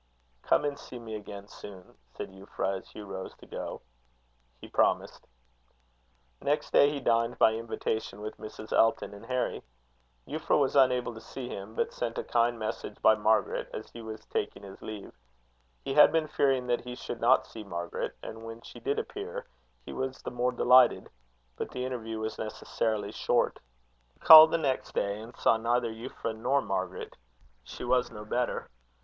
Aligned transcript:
"Come 0.41 0.65
and 0.65 0.79
see 0.79 0.97
me 0.97 1.13
again 1.13 1.47
soon," 1.47 1.95
said 2.15 2.31
Euphra, 2.31 2.77
as 2.79 2.89
Hugh 2.89 3.05
rose 3.05 3.35
to 3.35 3.45
go. 3.45 3.83
He 4.59 4.67
promised. 4.67 5.27
Next 6.41 6.71
day 6.73 6.89
he 6.89 6.99
dined 6.99 7.37
by 7.37 7.53
invitation 7.53 8.19
with 8.19 8.37
Mrs. 8.39 8.73
Elton 8.73 9.13
and 9.13 9.27
Harry. 9.27 9.61
Euphra 10.27 10.57
was 10.59 10.75
unable 10.75 11.13
to 11.13 11.21
see 11.21 11.49
him, 11.49 11.75
but 11.75 11.93
sent 11.93 12.17
a 12.17 12.23
kind 12.23 12.57
message 12.57 12.99
by 13.03 13.13
Margaret 13.13 13.69
as 13.71 13.91
he 13.91 14.01
was 14.01 14.25
taking 14.25 14.63
his 14.63 14.81
leave. 14.81 15.11
He 15.85 15.93
had 15.93 16.11
been 16.11 16.27
fearing 16.27 16.65
that 16.65 16.81
he 16.81 16.95
should 16.95 17.21
not 17.21 17.45
see 17.45 17.63
Margaret; 17.63 18.15
and 18.23 18.41
when 18.43 18.61
she 18.61 18.79
did 18.79 18.97
appear 18.97 19.45
he 19.85 19.93
was 19.93 20.23
the 20.23 20.31
more 20.31 20.51
delighted; 20.51 21.11
but 21.57 21.69
the 21.69 21.85
interview 21.85 22.19
was 22.19 22.39
necessarily 22.39 23.11
short. 23.11 23.59
He 24.15 24.19
called 24.19 24.49
the 24.49 24.57
next 24.57 24.95
day, 24.95 25.19
and 25.21 25.37
saw 25.37 25.57
neither 25.57 25.91
Euphra 25.91 26.35
nor 26.35 26.59
Margaret. 26.59 27.17
She 27.63 27.83
was 27.83 28.09
no 28.09 28.25
better. 28.25 28.67